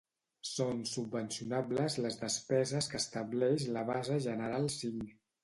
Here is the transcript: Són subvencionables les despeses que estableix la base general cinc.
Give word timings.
Són 0.51 0.77
subvencionables 0.91 1.97
les 2.05 2.17
despeses 2.23 2.89
que 2.95 2.99
estableix 3.05 3.69
la 3.77 3.85
base 3.93 4.19
general 4.27 4.69
cinc. 4.81 5.17